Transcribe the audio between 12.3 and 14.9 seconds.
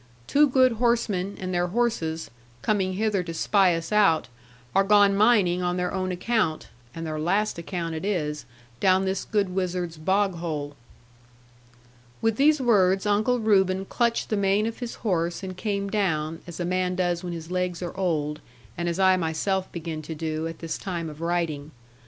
these words, Uncle Reuben clutched the mane of